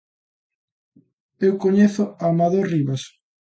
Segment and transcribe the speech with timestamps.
[1.47, 3.01] Eu coñezo a Amador Rivas